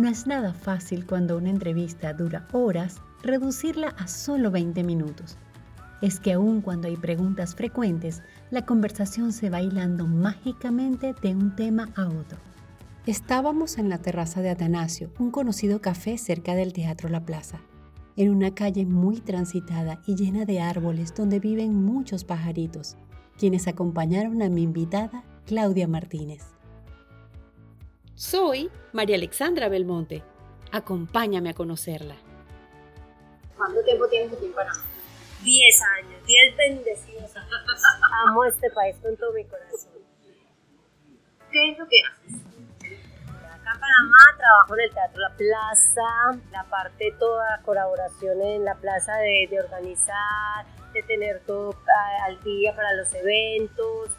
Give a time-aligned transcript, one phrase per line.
[0.00, 5.36] No es nada fácil cuando una entrevista dura horas, reducirla a solo 20 minutos.
[6.00, 11.54] Es que aun cuando hay preguntas frecuentes, la conversación se va hilando mágicamente de un
[11.54, 12.38] tema a otro.
[13.04, 17.60] Estábamos en la terraza de Atanasio, un conocido café cerca del Teatro La Plaza,
[18.16, 22.96] en una calle muy transitada y llena de árboles donde viven muchos pajaritos,
[23.36, 26.54] quienes acompañaron a mi invitada, Claudia Martínez.
[28.20, 30.22] Soy María Alexandra Belmonte.
[30.72, 32.16] Acompáñame a conocerla.
[33.56, 34.84] ¿Cuánto tiempo tienes aquí en Panamá?
[35.42, 37.50] Diez años, diez bendecidos años.
[38.26, 39.92] Amo este país con todo mi corazón.
[41.50, 42.42] ¿Qué es lo que haces?
[43.26, 48.74] Acá en Panamá trabajo en el Teatro La Plaza, la parte toda colaboración en la
[48.74, 51.74] plaza de, de organizar, de tener todo
[52.26, 54.10] al día para los eventos,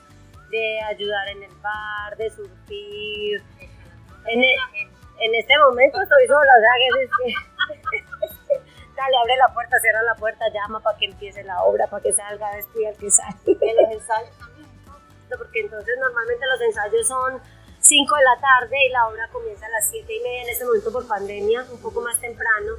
[0.50, 3.44] de ayudar en el bar, de surtir,
[4.28, 4.56] en, e,
[5.20, 7.52] en este momento estoy sola, o sea que es que.
[8.96, 12.14] Dale, abre la puerta, cierra la puerta, llama para que empiece la obra, para que
[12.14, 13.36] salga, despide al que sale.
[13.46, 14.68] ¿En los ensayos también?
[15.38, 17.42] Porque entonces normalmente los ensayos son
[17.80, 20.66] 5 de la tarde y la obra comienza a las 7 y media, en este
[20.66, 22.74] momento por pandemia, un poco más temprano.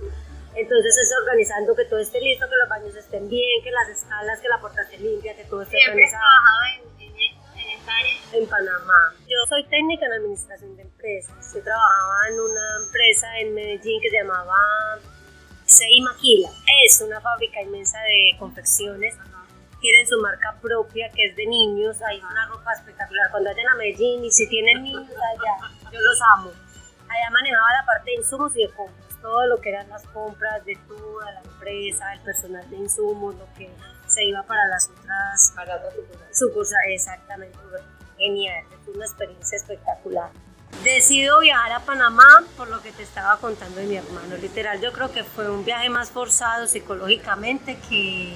[0.55, 4.39] Entonces es organizando que todo esté listo, que los baños estén bien, que las escalas,
[4.41, 6.23] que la puerta esté limpia, que todo esté ¿Siempre organizado.
[6.23, 6.92] trabajado en,
[8.33, 9.15] en, Panamá.
[9.27, 11.55] Yo soy técnica en administración de empresas.
[11.55, 14.57] Yo trabajaba en una empresa en Medellín que se llamaba
[15.65, 16.49] Sei Maquila.
[16.85, 19.15] Es una fábrica inmensa de confecciones.
[19.81, 22.01] Tienen su marca propia que es de niños.
[22.03, 23.31] Hay una ropa espectacular.
[23.31, 26.51] Cuando vayan a Medellín y si tienen niños allá, yo los amo.
[27.09, 29.21] Allá manejaba la parte de insumos y de compras.
[29.21, 33.47] Todo lo que eran las compras de toda la empresa, el personal de insumos, lo
[33.55, 33.71] que
[34.13, 35.91] se iba para las otras Para otra
[36.33, 36.79] sucursal.
[36.89, 37.59] Exactamente
[38.23, 40.31] genial, fue una experiencia espectacular.
[40.85, 42.25] Decido viajar a Panamá
[42.57, 44.37] por lo que te estaba contando de mi hermano.
[44.41, 48.35] Literal, yo creo que fue un viaje más forzado psicológicamente que,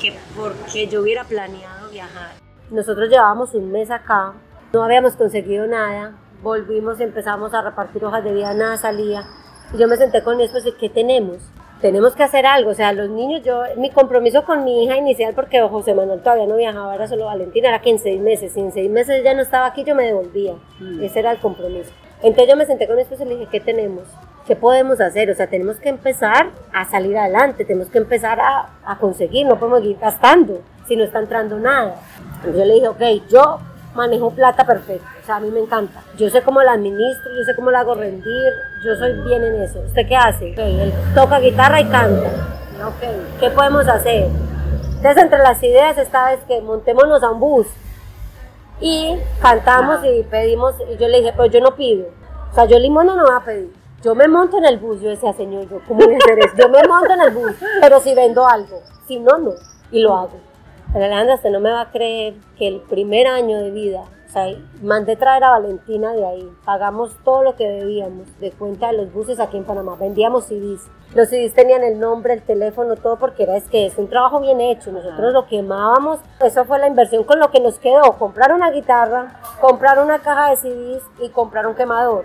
[0.00, 2.34] que porque yo hubiera planeado viajar.
[2.70, 4.32] Nosotros llevábamos un mes acá,
[4.72, 9.24] no habíamos conseguido nada, volvimos, empezamos a repartir hojas de vida, nada salía.
[9.72, 11.38] Y yo me senté con mi esposo y ¿qué tenemos?
[11.80, 15.34] Tenemos que hacer algo, o sea, los niños, yo, mi compromiso con mi hija inicial,
[15.34, 18.60] porque José Manuel todavía no viajaba, era solo Valentina, era que en seis meses, si
[18.60, 20.54] en seis meses ya no estaba aquí, yo me devolvía,
[21.02, 21.90] ese era el compromiso.
[22.22, 24.04] Entonces yo me senté con mi esposo y le dije, ¿qué tenemos?
[24.46, 25.30] ¿Qué podemos hacer?
[25.30, 29.58] O sea, tenemos que empezar a salir adelante, tenemos que empezar a, a conseguir, no
[29.58, 31.96] podemos ir gastando si no está entrando nada.
[32.36, 33.58] Entonces yo le dije, ok, yo
[33.96, 36.02] manejo plata perfecto, o sea, a mí me encanta.
[36.16, 38.52] Yo sé cómo la administro, yo sé cómo la hago rendir,
[38.84, 39.80] yo soy bien en eso.
[39.80, 40.54] ¿Usted qué hace?
[40.56, 42.28] Él toca guitarra y canta.
[42.86, 44.28] Ok, ¿qué podemos hacer?
[44.96, 47.66] Entonces, entre las ideas esta vez que montémonos a un bus
[48.80, 52.06] y cantamos y pedimos, y yo le dije, pero yo no pido,
[52.50, 53.72] o sea, yo limón no voy a pedir.
[54.02, 56.54] Yo me monto en el bus, yo decía, señor, yo, ¿cómo voy a hacer eso?
[56.56, 59.52] Yo me monto en el bus, pero si vendo algo, si no, no,
[59.90, 60.38] y lo hago.
[60.94, 64.46] Alejandra, usted no me va a creer que el primer año de vida, o sea,
[64.82, 69.12] mandé traer a Valentina de ahí, pagamos todo lo que debíamos de cuenta de los
[69.12, 70.88] buses aquí en Panamá, vendíamos CDs.
[71.14, 74.40] Los CDs tenían el nombre, el teléfono, todo porque era, es que es un trabajo
[74.40, 78.52] bien hecho, nosotros lo quemábamos, eso fue la inversión con lo que nos quedó, comprar
[78.52, 82.24] una guitarra, comprar una caja de CDs y comprar un quemador.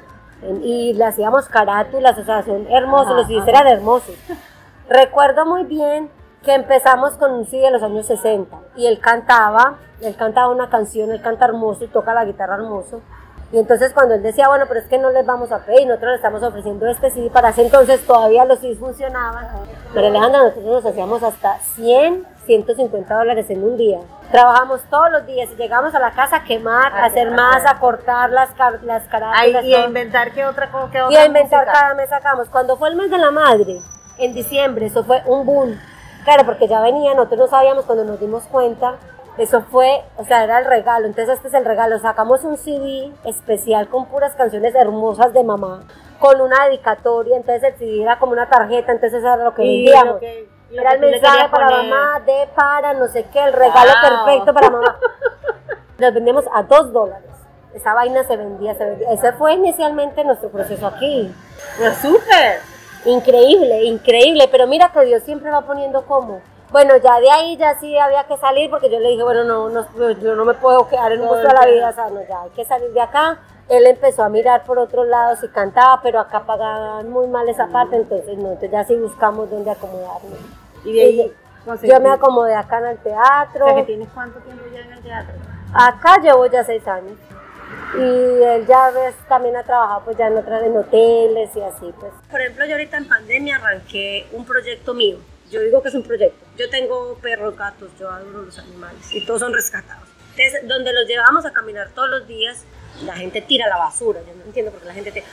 [0.63, 4.15] Y le hacíamos carátulas, o sea, son hermosos, los CDs eran hermosos.
[4.89, 6.09] Recuerdo muy bien
[6.43, 10.69] que empezamos con un CD de los años 60 y él cantaba, él cantaba una
[10.69, 13.01] canción, él canta hermoso y toca la guitarra hermoso.
[13.53, 16.11] Y entonces cuando él decía, bueno, pero es que no les vamos a pedir, nosotros
[16.11, 19.45] le estamos ofreciendo este CD, para ese entonces todavía los CDs funcionaban.
[19.93, 23.99] Pero Alejandra, nosotros nos hacíamos hasta 100, 150 dólares en un día.
[24.31, 27.79] Trabajamos todos los días y llegamos a la casa a quemar, a hacer masa, a
[27.79, 28.51] cortar las,
[28.83, 29.65] las carátulas.
[29.65, 31.79] y a inventar qué otra cosa, Y a inventar música.
[31.79, 32.47] cada mes sacamos.
[32.47, 33.81] Cuando fue el mes de la madre,
[34.17, 35.77] en diciembre, eso fue un boom.
[36.23, 38.95] Claro, porque ya venía, nosotros no sabíamos cuando nos dimos cuenta.
[39.37, 41.07] Eso fue, o sea, era el regalo.
[41.07, 41.97] Entonces, este es el regalo.
[41.99, 45.83] Sacamos un CD especial con puras canciones hermosas de mamá,
[46.19, 47.37] con una dedicatoria.
[47.37, 48.91] Entonces, el CD era como una tarjeta.
[48.91, 50.21] Entonces, eso era lo que vendíamos.
[50.71, 51.89] Era el mensaje para poner.
[51.89, 54.25] mamá, de para, no sé qué, el regalo Wow.
[54.25, 54.97] perfecto para mamá.
[55.97, 57.29] Los vendemos a dos dólares.
[57.73, 59.11] Esa vaina se vendía, se vendía.
[59.11, 61.33] Ese fue inicialmente nuestro proceso aquí.
[62.01, 62.59] Súper.
[63.05, 66.41] Increíble, increíble, pero mira que Dios siempre va poniendo como.
[66.71, 69.69] Bueno, ya de ahí ya sí había que salir porque yo le dije, bueno, no,
[69.69, 72.21] no yo no me puedo quedar en un bus toda la vida, o sea, no,
[72.21, 73.39] ya hay que salir de acá.
[73.67, 77.67] Él empezó a mirar por otros lados y cantaba, pero acá pagaban muy mal esa
[77.67, 80.39] parte, entonces no, entonces ya sí buscamos dónde acomodarnos.
[80.85, 81.33] Y de ahí
[81.83, 83.65] Yo me acomodé acá en el teatro.
[83.65, 85.33] O sea, que tienes cuánto tiempo ya en el teatro.
[85.73, 87.17] Acá llevo ya seis años.
[87.93, 91.93] Y él ya ves, también ha trabajado pues ya en otras en hoteles y así
[91.99, 92.13] pues.
[92.29, 95.17] Por ejemplo, yo ahorita en pandemia arranqué un proyecto mío.
[95.49, 96.45] Yo digo que es un proyecto.
[96.57, 100.07] Yo tengo perros, gatos, yo adoro los animales y todos son rescatados.
[100.37, 102.63] Entonces, donde los llevamos a caminar todos los días,
[103.03, 104.21] la gente tira la basura.
[104.25, 105.25] Yo no entiendo por qué la gente tira.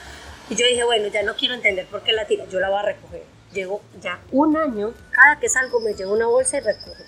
[0.49, 2.79] Y yo dije, bueno, ya no quiero entender por qué la tira, yo la voy
[2.79, 3.23] a recoger.
[3.53, 7.03] Llevo ya un año, cada que salgo me llevo una bolsa y recojo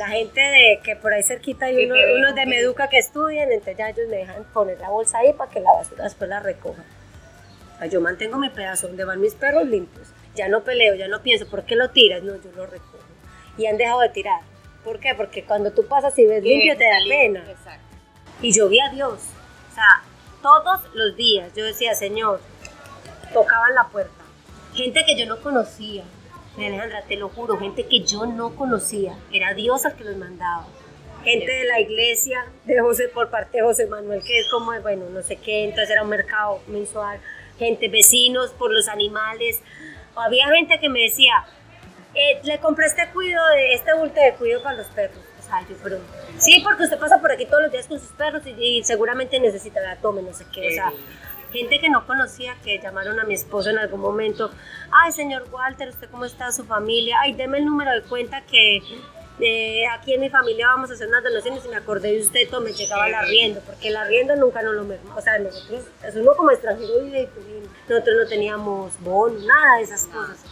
[0.00, 3.76] la gente de que por ahí cerquita hay uno, unos de Meduca que estudian, entonces
[3.76, 6.82] ya ellos me dejan poner la bolsa ahí para que la basura después la recoja.
[7.90, 10.08] yo mantengo mi pedazo donde van mis perros limpios.
[10.34, 12.22] Ya no peleo, ya no pienso, ¿por qué lo tiras?
[12.22, 13.04] No, yo lo recojo.
[13.58, 14.40] Y han dejado de tirar.
[14.84, 15.14] ¿Por qué?
[15.14, 17.40] Porque cuando tú pasas y ves limpio te da pena.
[17.40, 17.84] Exacto.
[18.40, 19.20] Y yo vi a Dios.
[19.70, 20.02] O sea,
[20.40, 22.40] todos los días yo decía, Señor,
[23.34, 24.24] tocaban la puerta.
[24.72, 26.04] Gente que yo no conocía,
[26.56, 30.66] Alejandra, te lo juro, gente que yo no conocía, era Dios el que los mandaba.
[31.24, 35.04] Gente de la iglesia, de José, por parte de José Manuel, que es como, bueno,
[35.10, 37.20] no sé qué, entonces era un mercado mensual.
[37.58, 39.62] Gente, vecinos, por los animales.
[40.16, 41.44] había gente que me decía,
[42.14, 45.18] eh, le compré este cuido, este bulto de cuido para los perros.
[45.38, 45.98] O sea, yo, pero,
[46.38, 49.80] sí, porque usted pasa por aquí todos los días con sus perros y, seguramente necesita
[49.80, 50.68] la tome, no sé qué.
[50.68, 50.92] O sea,
[51.52, 54.50] gente que no conocía que llamaron a mi esposo en algún momento,
[54.92, 56.52] ay señor Walter, ¿usted cómo está?
[56.52, 57.18] ¿Su familia?
[57.20, 58.82] Ay, deme el número de cuenta que
[59.42, 62.48] eh, aquí en mi familia vamos a hacer unas donaciones y me acordé de usted,
[62.50, 66.14] todo me llegaba el arriendo, porque el arriendo nunca nos lo o sea, nosotros, es
[66.16, 67.28] uno como extranjero vive
[67.88, 70.44] nosotros no teníamos bono, nada de esas cosas.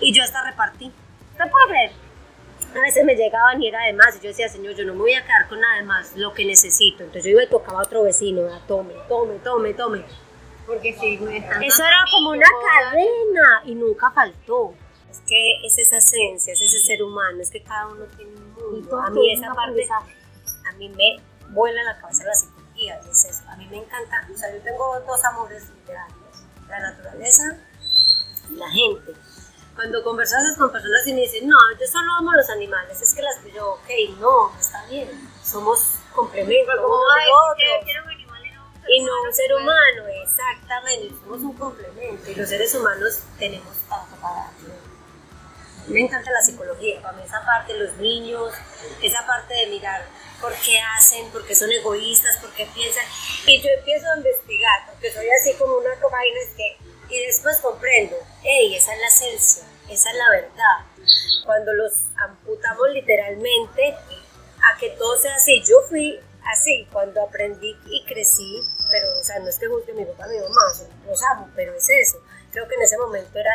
[0.00, 0.92] Y yo hasta repartí.
[1.32, 1.90] ¿Usted puede ver?
[2.76, 5.00] A veces me llegaban y era de más, y yo decía, señor, yo no me
[5.00, 7.04] voy a quedar con nada de más, lo que necesito.
[7.04, 10.04] Entonces yo iba y tocaba a otro vecino, tome, tome, tome, tome.
[10.68, 14.74] Porque sí, Eso era como una cadena y nunca faltó.
[15.10, 18.52] Es que es esa esencia, es ese ser humano, es que cada uno tiene un
[18.52, 19.00] mundo.
[19.00, 23.48] A mí esa parte, a mí me vuela la cabeza la psicología, es eso.
[23.48, 27.56] A mí me encanta, o sea, yo tengo dos amores literarios, la naturaleza
[28.50, 29.14] y la gente.
[29.74, 33.22] Cuando conversas con personas y me dicen, no, yo solo amo los animales, es que
[33.22, 35.08] las yo, ok, no, está bien,
[35.42, 36.94] somos complementos uno
[37.50, 37.64] otro
[38.88, 44.16] y no un ser humano, exactamente, somos un complemento y los seres humanos tenemos tanto
[44.20, 44.50] para
[45.88, 48.52] Me encanta la psicología, para mí esa parte de los niños,
[49.02, 50.06] esa parte de mirar
[50.40, 53.04] por qué hacen, por qué son egoístas, por qué piensan.
[53.46, 56.76] Y yo empiezo a investigar, porque soy así como una cobaina, que,
[57.08, 60.86] y después comprendo, hey, esa es la esencia, esa es la verdad.
[61.44, 66.20] Cuando los amputamos literalmente a que todo sea así, yo fui
[66.52, 70.38] así, cuando aprendí y crecí, pero, o sea, no es que juzgue mi papá, mi
[70.38, 70.60] mamá,
[71.06, 72.18] los amo, pero es eso.
[72.52, 73.50] Creo que en ese momento era,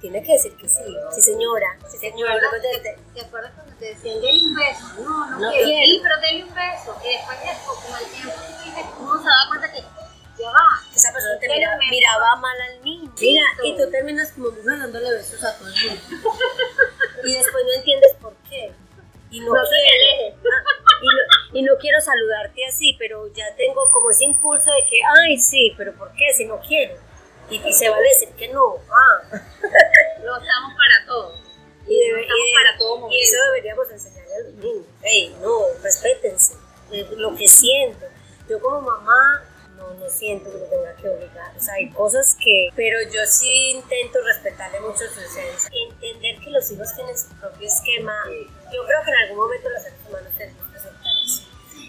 [0.00, 2.40] tiene que decir que sí, sí señora, sí señora.
[2.82, 5.02] ¿Te, ¿Te, acuerdas cuando te decían, denle un beso?
[5.02, 5.66] No, no, no quiero.
[5.66, 6.96] Sí, pero denle un beso.
[7.04, 9.80] Y después de como el tiempo, uno se da cuenta que
[10.38, 10.82] ya va.
[10.94, 13.12] Esa persona te mira, miraba mal al niño.
[13.20, 16.00] Mira, y tú terminas como mujer dándole besos a todo el mundo.
[17.24, 18.72] y después no entiendes por qué.
[19.30, 20.34] Y no, no quiere.
[22.06, 25.92] Y no saludarte así, pero ya tengo como ese impulso de que, ay, sí, pero
[25.94, 26.32] ¿por qué?
[26.34, 26.94] Si no quiero.
[27.48, 28.76] Y, se va a decir que no.
[28.90, 29.22] Ah.
[30.22, 31.34] Lo estamos para todo.
[31.86, 32.00] Y,
[32.54, 34.86] para todo y eso deberíamos enseñarle a los niños.
[35.02, 36.54] Hey, no, respétense
[36.90, 38.06] eh, lo que siento.
[38.48, 39.44] Yo como mamá
[39.76, 41.56] no, no siento que lo tenga que obligar.
[41.56, 42.70] O sea, hay cosas que...
[42.74, 45.70] Pero yo sí intento respetarle mucho su esencia.
[45.90, 48.14] Entender que los hijos tienen su propio esquema.
[48.72, 50.65] Yo creo que en algún momento los seres humanos tenemos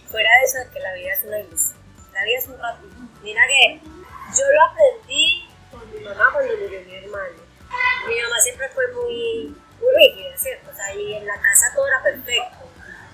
[0.09, 1.79] fuera de eso de que la vida es una ilusión.
[2.13, 2.95] La vida es un ratito.
[3.21, 7.37] Mira que yo lo aprendí con mi mamá cuando murió mi hermano.
[8.07, 10.69] Mi mamá siempre fue muy, muy rígida, ¿cierto?
[10.71, 12.65] O sea, y en la casa todo era perfecto.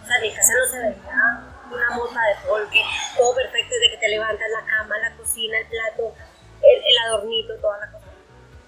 [0.03, 2.83] O sea, en mi casa no se veía una mota de polque,
[3.17, 6.13] todo perfecto desde que te levantas la cama, la cocina, el plato,
[6.61, 8.05] el, el adornito, toda la cosa.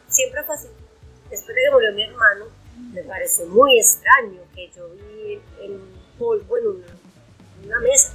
[0.08, 0.70] Siempre fue así.
[1.30, 6.58] Después de que murió mi hermano, me pareció muy extraño que yo vi en polvo
[6.58, 6.88] en una
[7.66, 8.14] una mesa.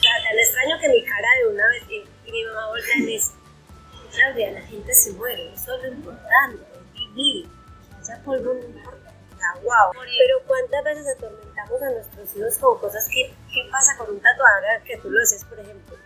[0.00, 3.32] tan extraño que mi cara de una vez, y, mi mamá voltea y me dice,
[4.10, 7.48] Claudia, la gente se muere, eso es lo importante, vivir,
[8.06, 9.12] ya polvo no importa.
[9.62, 9.92] wow.
[9.94, 14.82] Pero cuántas veces atormentamos a nuestros hijos con cosas que, ¿qué pasa con un tatuador
[14.84, 15.96] que tú lo haces, por ejemplo?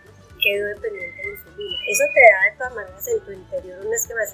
[0.41, 1.77] Quedó dependiente de su vida.
[1.89, 4.27] Eso te da de todas maneras en tu interior un esquema de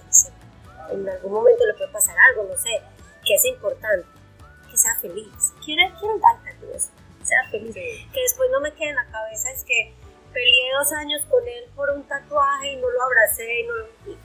[0.92, 2.82] en algún momento le puede pasar algo, no sé,
[3.26, 4.06] que es importante,
[4.70, 5.54] que sea feliz.
[5.64, 6.90] Quiero, quiero un eso
[7.26, 7.74] sea feliz.
[7.74, 9.94] Que después no me quede en la cabeza es que
[10.34, 13.74] peleé dos años con él por un tatuaje y no lo abracé y, no,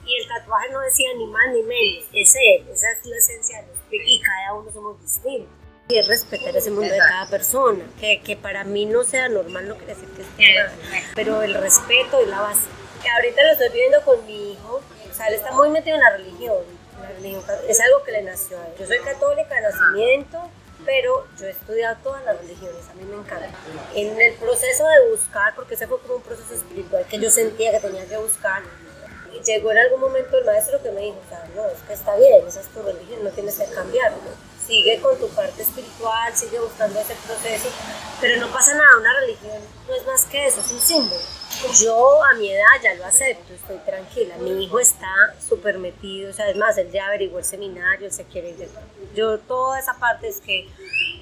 [0.05, 3.61] y, el tatuaje no decía ni más ni menos, es él, esa es la esencia
[3.61, 5.53] de Y cada uno somos distintos.
[5.87, 7.85] y es respetar ese mundo de cada persona.
[7.99, 11.53] Que, que para mí no sea normal no quiere decir que esté mal, pero el
[11.53, 12.67] respeto es la base.
[13.15, 16.17] Ahorita lo estoy viendo con mi hijo, o sea, él está muy metido en la
[16.17, 16.57] religión.
[17.01, 18.73] La religión es algo que le nació a él.
[18.77, 20.49] Yo soy católica de nacimiento,
[20.85, 23.49] pero yo he estudiado todas las religiones, a mí me encanta.
[23.93, 27.71] En el proceso de buscar, porque ese fue como un proceso espiritual que yo sentía
[27.71, 28.63] que tenía que buscar,
[29.33, 31.93] y llegó en algún momento el maestro que me dijo, o sea, no, es que
[31.93, 34.17] está bien, esa es tu religión, no tienes que cambiarlo.
[34.69, 37.69] Sigue con tu parte espiritual, sigue buscando ese proceso,
[38.21, 39.57] pero no pasa nada, una religión
[39.87, 41.21] no es más que eso, es un símbolo.
[41.81, 44.35] Yo a mi edad ya lo acepto, estoy tranquila.
[44.37, 48.13] Mi hijo está súper metido, o sea, es más, él ya averiguó el seminario, él
[48.13, 48.69] se quiere ir.
[49.15, 50.67] Yo toda esa parte es que,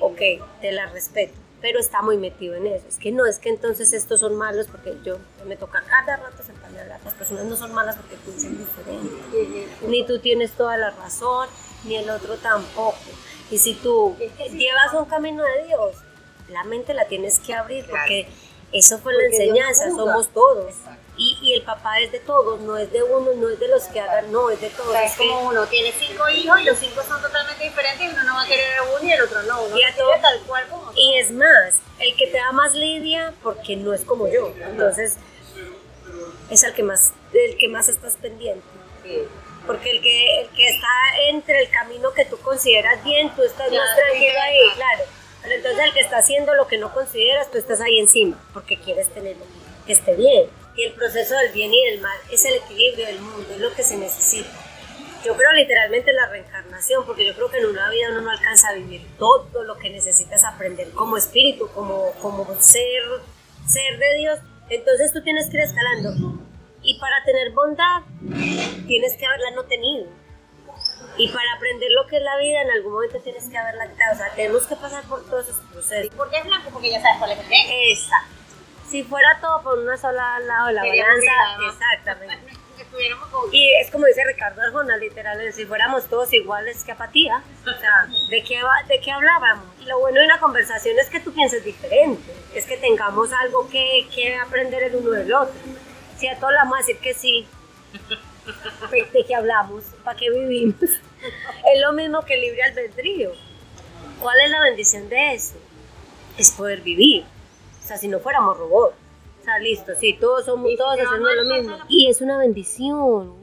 [0.01, 0.19] ok,
[0.59, 2.85] te la respeto, pero está muy metido en eso.
[2.89, 6.43] Es que no, es que entonces estos son malos porque yo me toca cada rato
[6.43, 6.99] sentarme a hablar.
[7.05, 9.69] Las personas no son malas porque piensan diferente.
[9.87, 11.47] Ni tú tienes toda la razón,
[11.85, 12.97] ni el otro tampoco.
[13.49, 14.15] Y si tú
[14.51, 15.95] llevas un camino de Dios,
[16.49, 18.27] la mente la tienes que abrir porque
[18.73, 20.73] eso fue la enseñanza, somos todos.
[21.19, 23.85] Y, y, el papá es de todos, no es de uno, no es de los
[23.85, 24.95] que hagan, no, es de todos.
[24.95, 28.35] es como uno tiene cinco hijos y los cinco son totalmente diferentes y uno no
[28.35, 29.63] va a querer a uno y el otro no.
[29.63, 32.75] Uno y, a todo, tal cual como y es más, el que te da más
[32.75, 34.53] lidia porque no es como yo.
[34.59, 35.17] Entonces,
[36.51, 38.61] es el que más, el que más estás pendiente.
[39.67, 40.87] Porque el que, el que está
[41.29, 45.03] entre el camino que tú consideras bien, tú estás más tranquilo ahí, claro
[45.53, 49.09] entonces el que está haciendo lo que no consideras, tú estás ahí encima, porque quieres
[49.09, 49.45] tenerlo
[49.85, 50.49] que esté bien.
[50.75, 53.73] Y el proceso del bien y del mal es el equilibrio del mundo, es lo
[53.73, 54.49] que se necesita.
[55.25, 58.29] Yo creo literalmente en la reencarnación, porque yo creo que en una vida uno no
[58.29, 63.03] alcanza a vivir todo lo que necesitas aprender como espíritu, como, como ser,
[63.67, 64.39] ser de Dios.
[64.69, 66.13] Entonces tú tienes que ir escalando.
[66.81, 68.01] Y para tener bondad,
[68.87, 70.07] tienes que haberla no tenido
[71.17, 74.13] y para aprender lo que es la vida, en algún momento tienes que haber lactado.
[74.13, 76.13] O sea, tenemos que pasar por todos esos procesos.
[76.13, 76.69] ¿Por qué es blanco?
[76.71, 77.73] Porque ya sabes cuál es el negro.
[77.89, 78.35] Exacto.
[78.89, 81.31] Si fuera todo por una sola lado de la balanza,
[81.69, 82.37] exactamente.
[83.51, 87.43] Y es como dice Ricardo Arjona, literal, si fuéramos todos iguales, que apatía.
[87.61, 89.65] O sea, ¿de qué, ¿de qué hablábamos?
[89.81, 93.67] Y lo bueno de una conversación es que tú pienses diferente, es que tengamos algo
[93.69, 95.55] que, que aprender el uno del otro.
[96.17, 97.45] Si a todos le vamos a decir que sí,
[99.13, 99.83] ¿de qué hablamos?
[100.03, 100.81] ¿Para qué vivimos?
[100.81, 103.31] es lo mismo que el libre albedrío.
[104.19, 105.55] ¿Cuál es la bendición de eso?
[106.37, 107.23] Es poder vivir.
[107.83, 108.95] O sea, si no fuéramos robots.
[109.41, 111.77] O sea, listo, sí, todos somos, todos hacemos lo mismo.
[111.87, 113.33] Y es una bendición.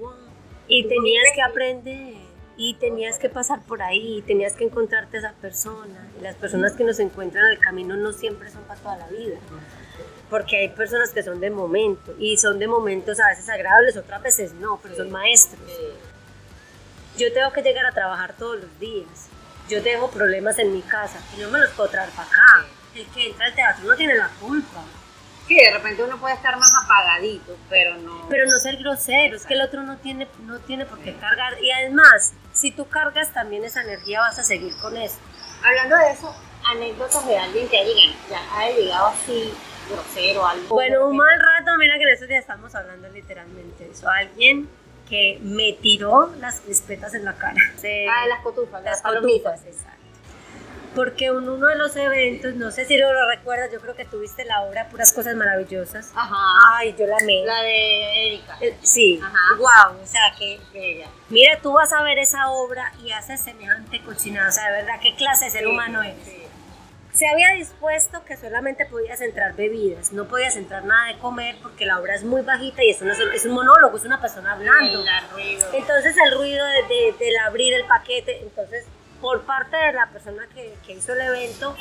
[0.67, 2.15] Y tenías que aprender.
[2.57, 6.09] Y tenías que pasar por ahí, y tenías que encontrarte a esa persona.
[6.19, 9.09] Y las personas que nos encuentran en el camino no siempre son para toda la
[9.09, 9.39] vida
[10.31, 14.23] porque hay personas que son de momento y son de momentos a veces agradables, otras
[14.23, 15.61] veces no, pero son maestros.
[17.17, 19.29] Yo tengo que llegar a trabajar todos los días.
[19.69, 22.67] Yo tengo problemas en mi casa y no me los puedo traer para acá.
[22.95, 24.83] El que entra al teatro no tiene la culpa.
[25.47, 28.27] Sí, de repente uno puede estar más apagadito, pero no.
[28.31, 31.63] Pero no ser grosero, es que el otro no tiene, no tiene por qué cargar.
[31.63, 35.17] Y además, si tú cargas también esa energía, vas a seguir con eso.
[35.63, 36.35] Hablando de eso,
[36.67, 39.53] anécdotas de alguien que ha llegado, ya ha llegado así
[39.89, 40.69] grosero, algo.
[40.69, 44.09] Bueno, un mal rato, mira que en estos días estamos hablando literalmente de eso.
[44.09, 44.69] Alguien
[45.09, 47.61] que me tiró las crispetas en la cara.
[48.11, 48.83] ah, las cotufas.
[48.83, 49.95] Las, cotufas, exacto.
[50.95, 54.45] Porque en uno de los eventos, no sé si lo recuerdas, yo creo que tuviste
[54.45, 56.13] la obra Puras Cosas Maravillosas.
[56.15, 56.37] Ajá.
[56.77, 57.45] Ay, yo la amé.
[57.45, 58.57] La de Erika.
[58.61, 59.21] Eh, sí.
[59.21, 59.37] Ajá.
[59.59, 61.09] Wow, o sea que bella.
[61.31, 64.49] Mira, tú vas a ver esa obra y haces semejante cochinada.
[64.49, 66.15] O sea, de verdad, ¿qué clase de ser humano es?
[66.25, 66.44] Sí
[67.15, 71.87] se había dispuesto que solamente podías entrar bebidas, no podías entrar nada de comer porque
[71.87, 75.05] la obra es muy bajita y es, es un monólogo, es una persona hablando.
[75.73, 78.85] Entonces el ruido de, del abrir el paquete, entonces
[79.21, 81.77] por parte de la persona que, que, hizo el evento,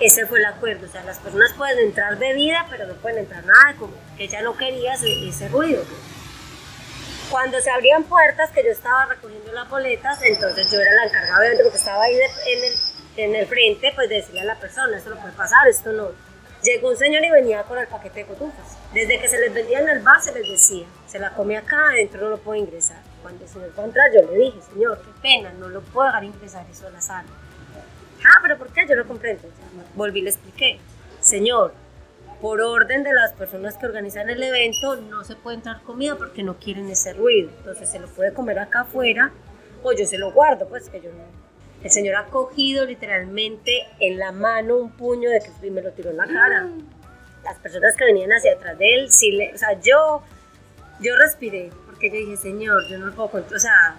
[0.00, 3.44] ese fue el acuerdo, o sea, las personas pueden entrar bebida, pero no pueden entrar
[3.44, 5.84] nada de comer, que ella no quería ese, ese ruido.
[7.30, 11.40] Cuando se abrían puertas, que yo estaba recogiendo las boletas, entonces yo era la encargada
[11.40, 14.96] de evento porque estaba ahí en el en el frente, pues decirle a la persona,
[14.96, 16.08] esto no puede pasar, esto no.
[16.62, 18.76] Llegó un señor y venía con el paquete de cotufas.
[18.92, 21.90] Desde que se les vendía en el bar se les decía, se la come acá,
[21.90, 22.98] adentro no lo puede ingresar.
[23.22, 26.06] Cuando el señor fue a entrar, yo le dije, señor, qué pena, no lo puedo
[26.06, 27.28] dejar ingresar eso a la sala.
[28.24, 28.86] Ah, pero ¿por qué?
[28.88, 29.48] Yo no comprendo.
[29.94, 30.80] Volví y le expliqué,
[31.20, 31.72] señor,
[32.40, 36.42] por orden de las personas que organizan el evento, no se puede entrar comida porque
[36.42, 37.50] no quieren ese ruido.
[37.58, 39.32] Entonces se lo puede comer acá afuera
[39.82, 41.45] o yo se lo guardo, pues que yo no,
[41.86, 46.10] el señor ha cogido literalmente en la mano un puño de que me lo tiró
[46.10, 46.68] en la cara.
[47.44, 50.20] Las personas que venían hacia atrás de él, sí le, o sea, yo,
[50.98, 53.96] yo respiré, porque yo dije, señor, yo no lo puedo o sea,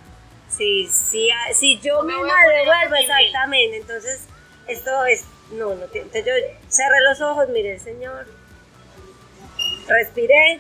[0.49, 4.25] si, si, si yo me misma devuelvo, exactamente, entonces
[4.67, 6.07] esto es, no, no tiene.
[6.07, 6.33] Entonces yo
[6.67, 8.27] cerré los ojos, miré Señor,
[9.87, 10.59] respiré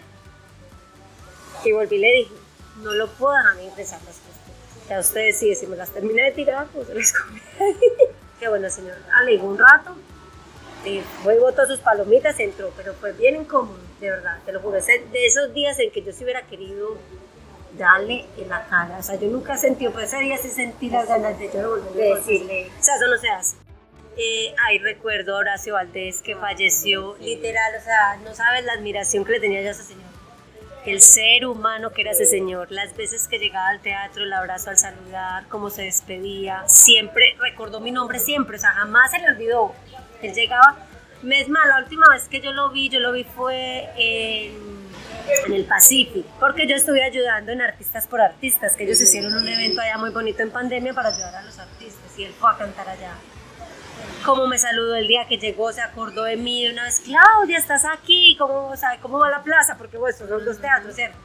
[1.65, 2.33] y volví y le dije,
[2.77, 4.26] no lo puedo dejar ni empezar las cosas.
[4.89, 7.41] Ya ustedes sí, si me las terminé de tirar, pues se las comí.
[8.39, 8.95] Qué bueno, señor.
[9.13, 9.95] Alegó un rato,
[10.85, 14.61] y fue y botó sus palomitas, entró, pero fue bien incómodo, de verdad, te lo
[14.61, 14.77] juro.
[14.79, 16.97] De esos días en que yo sí hubiera querido
[17.77, 18.97] darle en la cara.
[18.97, 22.15] O sea, yo nunca sentí, pues ese día sí sentí las ganas de yo de
[22.15, 22.71] decirle.
[22.79, 23.55] O sea, eso no se hace.
[24.17, 29.23] Eh, ay, recuerdo a Horacio Valdés que falleció, literal, o sea, no sabes la admiración
[29.23, 30.06] que le tenía yo a ese señor
[30.87, 34.69] el ser humano que era ese señor, las veces que llegaba al teatro, el abrazo
[34.69, 39.27] al saludar, cómo se despedía, siempre recordó mi nombre siempre, o sea, jamás se le
[39.27, 39.73] olvidó.
[40.21, 40.77] Él llegaba,
[41.29, 44.87] es la última vez que yo lo vi, yo lo vi fue en,
[45.53, 49.81] el Pacífico, porque yo estuve ayudando en Artistas por Artistas, que ellos hicieron un evento
[49.81, 52.87] allá muy bonito en pandemia para ayudar a los artistas y él fue a cantar
[52.87, 53.11] allá
[54.25, 57.57] cómo me saludó el día que llegó, se acordó de mí de una vez, Claudia,
[57.57, 59.77] estás aquí, ¿cómo, sabe, cómo va la plaza?
[59.77, 61.17] Porque bueno, son dos teatros, ¿cierto?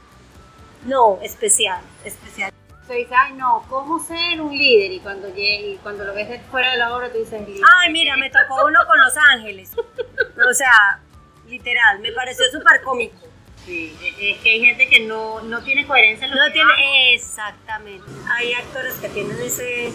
[0.85, 2.52] No, especial, especial.
[2.87, 4.93] Tú dices, ay no, ¿cómo ser un líder?
[4.93, 7.41] Y cuando, llegue, y cuando lo ves fuera de la obra, tú dices,
[7.81, 9.71] ay, mira, me tocó uno con Los Ángeles.
[9.76, 11.00] O sea,
[11.47, 13.17] literal, me pareció súper cómico.
[13.64, 18.11] Sí, es que hay gente que no, no tiene coherencia en lo No tiene, exactamente.
[18.35, 19.93] Hay actores que tienen ese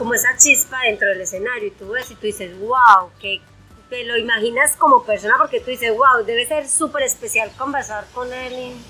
[0.00, 3.42] como esa chispa dentro del escenario y tú ves y tú dices, wow, que
[3.90, 8.32] te lo imaginas como persona porque tú dices, wow, debe ser súper especial conversar con
[8.32, 8.80] él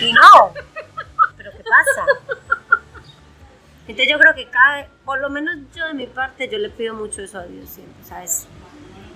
[0.00, 0.54] y, no,
[1.36, 2.06] pero ¿qué pasa?
[3.86, 6.94] Entonces yo creo que cada, por lo menos yo de mi parte, yo le pido
[6.94, 8.46] mucho eso a Dios siempre, ¿sabes?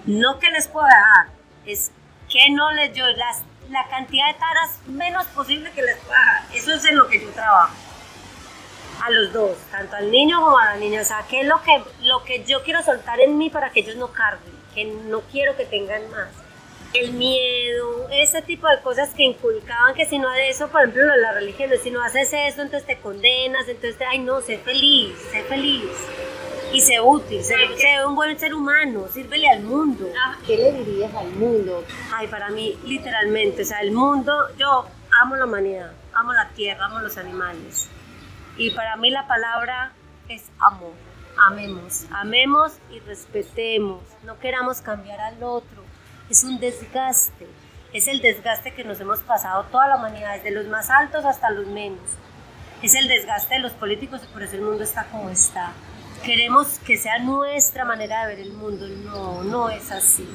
[0.04, 1.28] No que les pueda dar,
[1.64, 1.92] es
[2.28, 6.44] que no les yo las, la cantidad de taras menos posible que les pueda dar.
[6.54, 7.85] Eso es en lo que yo trabajo
[9.04, 11.02] a los dos, tanto al niño como a la niña.
[11.02, 13.80] O sea, ¿qué es lo que, lo que yo quiero soltar en mí para que
[13.80, 14.54] ellos no carguen?
[14.74, 16.28] Que no quiero que tengan más.
[16.92, 21.14] El miedo, ese tipo de cosas que inculcaban que si no haces eso, por ejemplo,
[21.16, 25.42] la religión, si no haces eso, entonces te condenas, entonces, ay no, sé feliz, sé
[25.42, 25.90] feliz.
[26.72, 30.08] Y sé útil, sé, sé un buen ser humano, sírvele al mundo.
[30.18, 31.84] Ah, ¿Qué le dirías al mundo?
[32.12, 34.84] Ay, para mí, literalmente, o sea, el mundo, yo
[35.22, 37.88] amo la humanidad, amo la tierra, amo los animales
[38.56, 39.92] y para mí la palabra
[40.28, 40.92] es amor.
[41.38, 44.02] Amemos, amemos y respetemos.
[44.24, 45.84] No queramos cambiar al otro.
[46.30, 47.46] Es un desgaste.
[47.92, 51.50] Es el desgaste que nos hemos pasado toda la humanidad, desde los más altos hasta
[51.50, 52.00] los menos.
[52.82, 55.72] Es el desgaste de los políticos y por eso el mundo está como está.
[56.24, 58.88] Queremos que sea nuestra manera de ver el mundo.
[58.88, 60.26] No, no es así.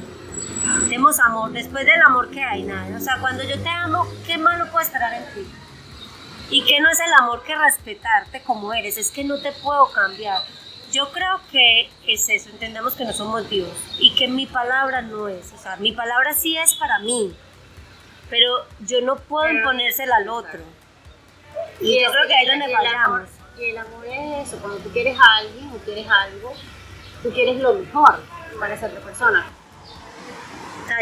[0.83, 1.51] Tenemos amor.
[1.51, 2.63] Después del amor, que hay?
[2.63, 2.95] Nada.
[2.95, 5.51] O sea, cuando yo te amo, ¿qué malo puede esperar en ti?
[6.51, 9.89] Y que no es el amor que respetarte como eres, es que no te puedo
[9.91, 10.43] cambiar.
[10.91, 15.29] Yo creo que es eso, entendemos que no somos Dios y que mi palabra no
[15.29, 17.33] es, o sea, mi palabra sí es para mí,
[18.29, 20.59] pero yo no puedo imponérsela al otro.
[21.79, 23.29] Y, yo creo que ahí es donde fallamos.
[23.57, 26.53] Y el amor es eso, cuando tú quieres a alguien o quieres algo,
[27.23, 28.19] tú quieres lo mejor
[28.59, 29.49] para esa otra persona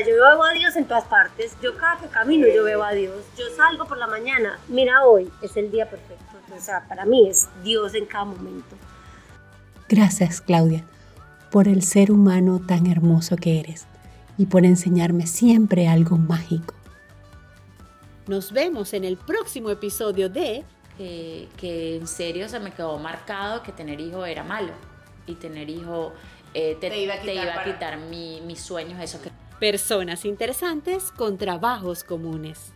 [0.06, 1.56] yo veo a Dios en todas partes.
[1.62, 3.23] Yo cada que camino yo veo a Dios.
[3.38, 4.60] Yo salgo por la mañana.
[4.67, 6.23] Mira, hoy es el día perfecto.
[6.56, 8.75] O sea, para mí es Dios en cada momento.
[9.88, 10.84] Gracias, Claudia,
[11.52, 13.86] por el ser humano tan hermoso que eres
[14.38, 16.73] y por enseñarme siempre algo mágico.
[18.28, 20.63] Nos vemos en el próximo episodio de...
[20.97, 24.73] que en serio se me quedó marcado que tener hijo era malo
[25.25, 26.13] y tener hijo
[26.54, 32.72] eh, te, iba a quitar, mis sueños, eso que Personas interesantes con trabajos comunes.